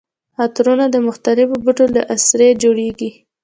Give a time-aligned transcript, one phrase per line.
[0.43, 3.09] عطرونه د مختلفو بوټو له عصارې جوړیږي.